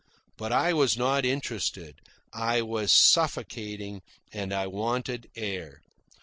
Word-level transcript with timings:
But 0.35 0.51
I 0.51 0.73
was 0.73 0.97
not 0.97 1.25
interested. 1.25 1.93
I 2.33 2.63
was 2.63 2.91
suffocating, 2.91 4.01
and 4.33 4.51
I 4.51 4.65
wanted 4.65 5.29
air. 5.35 5.83